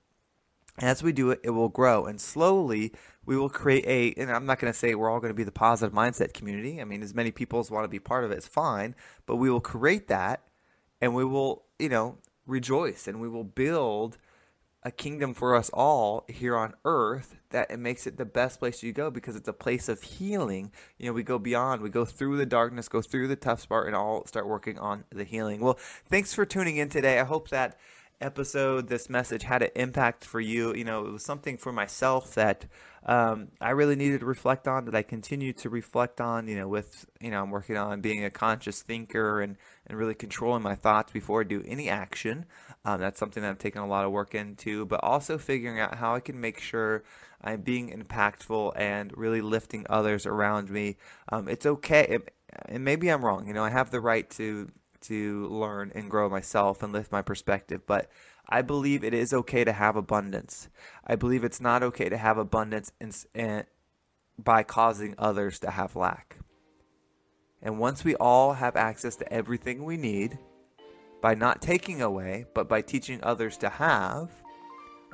As 0.79 1.03
we 1.03 1.13
do 1.13 1.29
it, 1.29 1.41
it 1.43 1.51
will 1.51 1.69
grow. 1.69 2.05
And 2.05 2.19
slowly, 2.19 2.91
we 3.23 3.37
will 3.37 3.49
create 3.49 3.85
a, 3.85 4.19
and 4.19 4.31
I'm 4.31 4.47
not 4.47 4.59
going 4.59 4.73
to 4.73 4.77
say 4.77 4.95
we're 4.95 5.11
all 5.11 5.19
going 5.19 5.31
to 5.31 5.37
be 5.37 5.43
the 5.43 5.51
positive 5.51 5.93
mindset 5.93 6.33
community. 6.33 6.81
I 6.81 6.85
mean, 6.85 7.03
as 7.03 7.13
many 7.13 7.31
people 7.31 7.59
as 7.59 7.69
want 7.69 7.83
to 7.83 7.89
be 7.89 7.99
part 7.99 8.23
of 8.23 8.31
it 8.31 8.39
is 8.39 8.47
fine. 8.47 8.95
But 9.27 9.35
we 9.35 9.51
will 9.51 9.61
create 9.61 10.07
that 10.07 10.41
and 10.99 11.13
we 11.13 11.23
will, 11.23 11.65
you 11.77 11.89
know, 11.89 12.17
rejoice 12.47 13.07
and 13.07 13.21
we 13.21 13.29
will 13.29 13.43
build 13.43 14.17
a 14.85 14.91
kingdom 14.91 15.33
for 15.33 15.55
us 15.55 15.71
all 15.73 16.23
here 16.29 16.55
on 16.55 16.75
earth 16.85 17.35
that 17.49 17.71
it 17.71 17.79
makes 17.79 18.05
it 18.05 18.17
the 18.17 18.25
best 18.25 18.59
place 18.59 18.83
you 18.83 18.93
go 18.93 19.09
because 19.09 19.35
it's 19.35 19.47
a 19.47 19.53
place 19.53 19.89
of 19.89 20.03
healing. 20.03 20.71
You 20.99 21.07
know, 21.07 21.13
we 21.13 21.23
go 21.23 21.39
beyond, 21.39 21.81
we 21.81 21.89
go 21.89 22.05
through 22.05 22.37
the 22.37 22.45
darkness, 22.45 22.87
go 22.87 23.01
through 23.01 23.27
the 23.27 23.35
tough 23.35 23.67
part, 23.67 23.87
and 23.87 23.95
all 23.95 24.27
start 24.27 24.47
working 24.47 24.77
on 24.77 25.03
the 25.09 25.23
healing. 25.23 25.59
Well, 25.59 25.79
thanks 26.07 26.35
for 26.35 26.45
tuning 26.45 26.77
in 26.77 26.89
today. 26.89 27.19
I 27.19 27.23
hope 27.23 27.49
that 27.49 27.79
episode, 28.21 28.87
this 28.87 29.09
message 29.09 29.43
had 29.43 29.63
an 29.63 29.71
impact 29.75 30.23
for 30.23 30.39
you. 30.39 30.75
You 30.75 30.83
know, 30.83 31.07
it 31.07 31.11
was 31.11 31.25
something 31.25 31.57
for 31.57 31.71
myself 31.71 32.35
that 32.35 32.65
um, 33.05 33.49
I 33.59 33.71
really 33.71 33.95
needed 33.95 34.21
to 34.21 34.25
reflect 34.25 34.67
on, 34.67 34.85
that 34.85 34.95
I 34.95 35.01
continue 35.03 35.53
to 35.53 35.69
reflect 35.69 36.21
on, 36.21 36.47
you 36.47 36.57
know, 36.57 36.67
with, 36.67 37.05
you 37.19 37.31
know, 37.31 37.41
I'm 37.41 37.51
working 37.51 37.77
on 37.77 38.01
being 38.01 38.23
a 38.23 38.29
conscious 38.29 38.81
thinker 38.81 39.41
and, 39.41 39.57
and 39.87 39.97
really 39.97 40.15
controlling 40.15 40.63
my 40.63 40.75
thoughts 40.75 41.11
before 41.11 41.41
I 41.41 41.43
do 41.43 41.63
any 41.67 41.89
action. 41.89 42.45
Um, 42.85 42.99
that's 42.99 43.19
something 43.19 43.41
that 43.41 43.49
I'm 43.49 43.55
taking 43.57 43.81
a 43.81 43.87
lot 43.87 44.05
of 44.05 44.11
work 44.11 44.35
into, 44.35 44.85
but 44.85 45.03
also 45.03 45.37
figuring 45.37 45.79
out 45.79 45.95
how 45.95 46.15
I 46.15 46.19
can 46.19 46.39
make 46.39 46.59
sure 46.59 47.03
I'm 47.41 47.61
being 47.61 47.89
impactful 47.89 48.73
and 48.75 49.11
really 49.17 49.41
lifting 49.41 49.85
others 49.89 50.25
around 50.25 50.69
me. 50.69 50.97
Um, 51.29 51.47
it's 51.47 51.65
okay, 51.65 52.19
and 52.67 52.85
maybe 52.85 53.09
I'm 53.09 53.25
wrong. 53.25 53.47
You 53.47 53.53
know, 53.53 53.63
I 53.63 53.71
have 53.71 53.91
the 53.91 53.99
right 53.99 54.29
to 54.31 54.71
to 55.01 55.47
learn 55.47 55.91
and 55.93 56.09
grow 56.09 56.29
myself 56.29 56.81
and 56.81 56.91
lift 56.91 57.11
my 57.11 57.21
perspective, 57.21 57.81
but 57.85 58.09
I 58.47 58.61
believe 58.61 59.03
it 59.03 59.13
is 59.13 59.33
okay 59.33 59.63
to 59.63 59.71
have 59.71 59.95
abundance. 59.95 60.67
I 61.05 61.15
believe 61.15 61.43
it's 61.43 61.61
not 61.61 61.83
okay 61.83 62.09
to 62.09 62.17
have 62.17 62.39
abundance 62.39 62.91
and, 62.99 63.15
and 63.35 63.65
by 64.37 64.63
causing 64.63 65.13
others 65.17 65.59
to 65.59 65.71
have 65.71 65.95
lack. 65.95 66.37
And 67.61 67.79
once 67.79 68.03
we 68.03 68.15
all 68.15 68.53
have 68.53 68.75
access 68.75 69.15
to 69.17 69.31
everything 69.31 69.83
we 69.83 69.97
need, 69.97 70.39
by 71.25 71.33
not 71.33 71.59
taking 71.59 72.03
away, 72.03 72.45
but 72.53 72.69
by 72.69 72.83
teaching 72.83 73.19
others 73.23 73.57
to 73.57 73.67
have, 73.67 74.29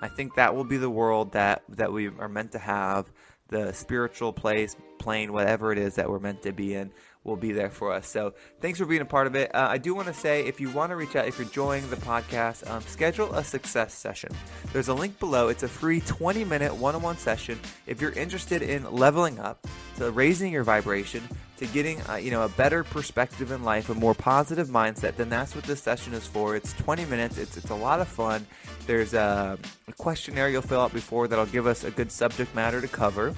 I 0.02 0.10
think 0.10 0.36
that 0.36 0.54
will 0.54 0.66
be 0.66 0.76
the 0.76 0.90
world 0.90 1.32
that, 1.32 1.64
that 1.70 1.94
we 1.94 2.10
are 2.10 2.28
meant 2.28 2.52
to 2.52 2.60
have, 2.60 3.10
the 3.48 3.72
spiritual 3.72 4.34
place, 4.34 4.76
plane, 5.00 5.32
whatever 5.32 5.72
it 5.72 5.78
is 5.78 5.96
that 5.96 6.10
we're 6.10 6.20
meant 6.20 6.42
to 6.42 6.52
be 6.52 6.74
in 6.74 6.92
will 7.24 7.36
be 7.36 7.52
there 7.52 7.70
for 7.70 7.92
us. 7.92 8.08
So 8.08 8.34
thanks 8.60 8.80
for 8.80 8.86
being 8.86 9.02
a 9.02 9.06
part 9.06 9.28
of 9.28 9.36
it. 9.36 9.54
Uh, 9.54 9.68
I 9.70 9.78
do 9.78 9.94
want 9.94 10.08
to 10.08 10.14
say 10.14 10.46
if 10.46 10.60
you 10.60 10.70
want 10.72 10.92
to 10.92 10.96
reach 10.96 11.16
out, 11.16 11.28
if 11.28 11.38
you're 11.38 11.48
enjoying 11.48 11.88
the 11.90 11.98
podcast, 11.98 12.70
um, 12.70 12.82
schedule 12.82 13.34
a 13.34 13.44
success 13.44 13.94
session. 13.94 14.32
There's 14.74 14.88
a 14.88 14.94
link 14.94 15.20
below. 15.20 15.50
It's 15.50 15.64
a 15.64 15.68
free 15.68 16.02
20 16.02 16.44
minute 16.46 16.76
one 16.76 16.96
on 16.96 17.02
one 17.02 17.18
session. 17.18 17.60
If 17.86 18.02
you're 18.02 18.12
interested 18.14 18.62
in 18.62 18.92
leveling 18.92 19.40
up, 19.40 19.68
to 19.98 20.10
raising 20.12 20.52
your 20.52 20.64
vibration, 20.64 21.22
to 21.58 21.68
getting 21.68 22.02
uh, 22.10 22.16
you 22.16 22.32
know 22.32 22.44
a 22.44 22.50
better 22.50 22.84
perspective 22.84 23.52
in 23.52 23.64
life, 23.64 23.90
a 23.90 23.94
more 23.94 24.16
positive 24.16 24.70
mindset, 24.70 25.16
then 25.16 25.30
that's 25.30 25.56
what 25.56 25.64
this 25.66 25.82
session 25.82 26.14
is 26.14 26.26
for. 26.26 26.56
It's 26.56 26.74
20 26.74 27.06
minutes. 27.06 27.38
It's 27.38 27.56
it's 27.56 27.70
a 27.70 27.76
lot 27.76 28.00
of 28.00 28.08
fun. 28.08 28.46
There's 28.88 29.14
a, 29.14 29.60
a 29.88 29.94
questionnaire 29.94 30.50
you'll 30.50 30.64
fill 30.64 30.82
out 30.82 30.94
before 30.94 31.28
that'll 31.28 31.46
give 31.46 31.68
us 31.68 31.84
a 31.84 31.92
good 31.92 32.12
subject 32.12 32.54
matter 32.56 32.82
to 32.82 32.88
cover, 32.88 33.36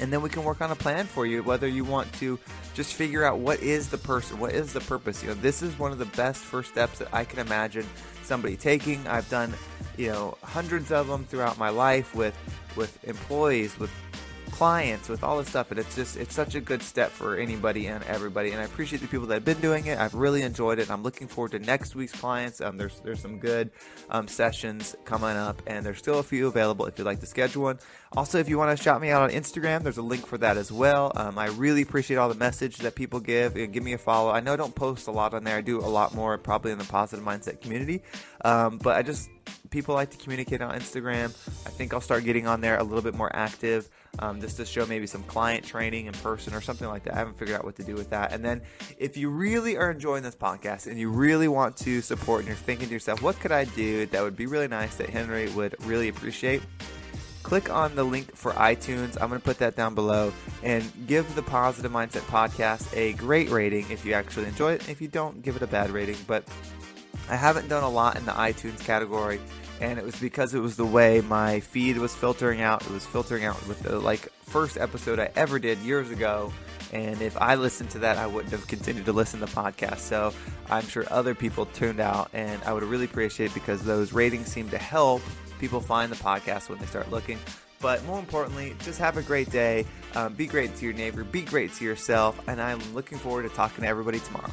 and 0.00 0.12
then 0.12 0.22
we 0.22 0.28
can 0.28 0.44
work 0.44 0.60
on 0.60 0.70
a 0.70 0.76
plan 0.76 1.06
for 1.06 1.26
you. 1.26 1.42
Whether 1.42 1.68
you 1.68 1.84
want 1.84 2.12
to 2.14 2.38
just 2.74 2.94
figure 2.94 3.24
out 3.24 3.38
what 3.38 3.60
is 3.60 3.88
the 3.88 3.98
person, 3.98 4.38
what 4.38 4.52
is 4.52 4.72
the 4.72 4.80
purpose. 4.80 5.22
You 5.22 5.28
know, 5.28 5.34
this 5.34 5.62
is 5.62 5.78
one 5.78 5.92
of 5.92 5.98
the 5.98 6.06
best 6.06 6.42
first 6.42 6.70
steps 6.70 6.98
that 6.98 7.08
I 7.12 7.24
can 7.24 7.38
imagine 7.38 7.86
somebody 8.22 8.56
taking. 8.56 9.06
I've 9.06 9.28
done 9.28 9.54
you 9.96 10.08
know 10.08 10.36
hundreds 10.42 10.90
of 10.90 11.06
them 11.06 11.24
throughout 11.24 11.58
my 11.58 11.68
life 11.68 12.14
with 12.14 12.36
with 12.76 13.02
employees, 13.04 13.78
with 13.78 13.90
clients, 14.54 15.08
with 15.08 15.24
all 15.24 15.38
this 15.38 15.48
stuff. 15.48 15.70
And 15.72 15.80
it's 15.80 15.96
just, 15.96 16.16
it's 16.16 16.34
such 16.34 16.54
a 16.54 16.60
good 16.60 16.80
step 16.80 17.10
for 17.10 17.36
anybody 17.36 17.88
and 17.88 18.04
everybody. 18.04 18.52
And 18.52 18.60
I 18.60 18.64
appreciate 18.64 19.02
the 19.02 19.08
people 19.08 19.26
that 19.26 19.34
have 19.34 19.44
been 19.44 19.60
doing 19.60 19.86
it. 19.86 19.98
I've 19.98 20.14
really 20.14 20.42
enjoyed 20.42 20.78
it. 20.78 20.90
I'm 20.90 21.02
looking 21.02 21.26
forward 21.26 21.50
to 21.52 21.58
next 21.58 21.96
week's 21.96 22.12
clients. 22.12 22.60
Um, 22.60 22.76
there's, 22.76 23.00
there's 23.00 23.20
some 23.20 23.38
good 23.38 23.70
um, 24.10 24.28
sessions 24.28 24.94
coming 25.04 25.36
up, 25.36 25.60
and 25.66 25.84
there's 25.84 25.98
still 25.98 26.20
a 26.20 26.22
few 26.22 26.46
available 26.46 26.86
if 26.86 26.96
you'd 26.98 27.04
like 27.04 27.20
to 27.20 27.26
schedule 27.26 27.64
one. 27.64 27.80
Also, 28.16 28.38
if 28.38 28.48
you 28.48 28.56
want 28.56 28.76
to 28.76 28.80
shout 28.80 29.00
me 29.00 29.10
out 29.10 29.22
on 29.22 29.30
Instagram, 29.30 29.82
there's 29.82 29.98
a 29.98 30.02
link 30.02 30.24
for 30.24 30.38
that 30.38 30.56
as 30.56 30.70
well. 30.70 31.10
Um, 31.16 31.36
I 31.36 31.46
really 31.46 31.82
appreciate 31.82 32.16
all 32.16 32.28
the 32.28 32.36
message 32.36 32.76
that 32.76 32.94
people 32.94 33.18
give. 33.18 33.56
And 33.56 33.72
give 33.72 33.82
me 33.82 33.92
a 33.94 33.98
follow. 33.98 34.30
I 34.30 34.38
know 34.38 34.52
I 34.52 34.56
don't 34.56 34.74
post 34.74 35.08
a 35.08 35.10
lot 35.10 35.34
on 35.34 35.42
there. 35.42 35.56
I 35.56 35.62
do 35.62 35.80
a 35.80 35.90
lot 35.90 36.14
more 36.14 36.38
probably 36.38 36.70
in 36.70 36.78
the 36.78 36.84
positive 36.84 37.24
mindset 37.24 37.60
community. 37.60 38.02
Um, 38.44 38.78
but 38.78 38.96
I 38.96 39.02
just 39.02 39.30
people 39.74 39.92
like 39.96 40.10
to 40.10 40.16
communicate 40.16 40.62
on 40.62 40.72
Instagram. 40.72 41.30
I 41.66 41.70
think 41.70 41.92
I'll 41.92 42.00
start 42.00 42.22
getting 42.22 42.46
on 42.46 42.60
there 42.60 42.78
a 42.78 42.82
little 42.84 43.02
bit 43.02 43.12
more 43.12 43.34
active 43.34 43.90
um, 44.20 44.40
just 44.40 44.56
to 44.58 44.64
show 44.64 44.86
maybe 44.86 45.08
some 45.08 45.24
client 45.24 45.64
training 45.64 46.06
in 46.06 46.12
person 46.12 46.54
or 46.54 46.60
something 46.60 46.86
like 46.86 47.02
that. 47.02 47.14
I 47.14 47.18
haven't 47.18 47.36
figured 47.36 47.58
out 47.58 47.64
what 47.64 47.74
to 47.76 47.82
do 47.82 47.94
with 47.94 48.08
that. 48.10 48.32
And 48.32 48.44
then 48.44 48.62
if 48.98 49.16
you 49.16 49.30
really 49.30 49.76
are 49.76 49.90
enjoying 49.90 50.22
this 50.22 50.36
podcast 50.36 50.86
and 50.86 50.96
you 50.96 51.10
really 51.10 51.48
want 51.48 51.76
to 51.78 52.02
support 52.02 52.42
and 52.42 52.48
you're 52.48 52.56
thinking 52.56 52.86
to 52.86 52.92
yourself, 52.92 53.20
what 53.20 53.38
could 53.40 53.50
I 53.50 53.64
do 53.64 54.06
that 54.06 54.22
would 54.22 54.36
be 54.36 54.46
really 54.46 54.68
nice 54.68 54.94
that 54.94 55.10
Henry 55.10 55.50
would 55.50 55.74
really 55.84 56.08
appreciate? 56.08 56.62
click 57.42 57.68
on 57.68 57.94
the 57.94 58.02
link 58.02 58.34
for 58.34 58.52
iTunes. 58.52 59.20
I'm 59.20 59.28
going 59.28 59.38
to 59.38 59.44
put 59.44 59.58
that 59.58 59.76
down 59.76 59.94
below 59.94 60.32
and 60.62 60.82
give 61.06 61.34
the 61.34 61.42
Positive 61.42 61.92
Mindset 61.92 62.22
podcast 62.22 62.96
a 62.96 63.12
great 63.12 63.50
rating 63.50 63.84
if 63.90 64.02
you 64.02 64.14
actually 64.14 64.46
enjoy 64.46 64.72
it. 64.72 64.88
If 64.88 65.02
you 65.02 65.08
don't, 65.08 65.42
give 65.42 65.54
it 65.54 65.60
a 65.60 65.66
bad 65.66 65.90
rating. 65.90 66.16
But 66.26 66.48
I 67.28 67.36
haven't 67.36 67.68
done 67.68 67.82
a 67.82 67.88
lot 67.88 68.16
in 68.16 68.24
the 68.26 68.32
iTunes 68.32 68.80
category, 68.80 69.40
and 69.80 69.98
it 69.98 70.04
was 70.04 70.16
because 70.16 70.54
it 70.54 70.60
was 70.60 70.76
the 70.76 70.84
way 70.86 71.20
my 71.20 71.60
feed 71.60 71.98
was 71.98 72.14
filtering 72.14 72.60
out. 72.60 72.82
It 72.82 72.90
was 72.90 73.06
filtering 73.06 73.44
out 73.44 73.66
with 73.66 73.82
the 73.82 73.98
like 73.98 74.28
first 74.42 74.76
episode 74.76 75.18
I 75.18 75.30
ever 75.36 75.58
did 75.58 75.78
years 75.78 76.10
ago. 76.10 76.52
And 76.92 77.20
if 77.20 77.36
I 77.40 77.56
listened 77.56 77.90
to 77.90 77.98
that, 78.00 78.18
I 78.18 78.26
wouldn't 78.26 78.52
have 78.52 78.66
continued 78.68 79.06
to 79.06 79.12
listen 79.12 79.40
to 79.40 79.46
podcasts. 79.46 79.98
So 79.98 80.32
I'm 80.70 80.86
sure 80.86 81.04
other 81.10 81.34
people 81.34 81.66
tuned 81.66 81.98
out, 81.98 82.30
and 82.32 82.62
I 82.62 82.72
would 82.72 82.84
really 82.84 83.06
appreciate 83.06 83.52
because 83.52 83.82
those 83.82 84.12
ratings 84.12 84.46
seem 84.46 84.70
to 84.70 84.78
help 84.78 85.20
people 85.58 85.80
find 85.80 86.12
the 86.12 86.16
podcast 86.16 86.68
when 86.68 86.78
they 86.78 86.86
start 86.86 87.10
looking. 87.10 87.38
But 87.80 88.04
more 88.04 88.18
importantly, 88.18 88.74
just 88.82 88.98
have 88.98 89.16
a 89.16 89.22
great 89.22 89.50
day. 89.50 89.86
Um, 90.14 90.34
be 90.34 90.46
great 90.46 90.74
to 90.76 90.84
your 90.84 90.94
neighbor. 90.94 91.24
Be 91.24 91.42
great 91.42 91.74
to 91.74 91.84
yourself. 91.84 92.40
And 92.48 92.60
I'm 92.60 92.80
looking 92.94 93.18
forward 93.18 93.42
to 93.42 93.50
talking 93.50 93.82
to 93.82 93.88
everybody 93.88 94.20
tomorrow. 94.20 94.50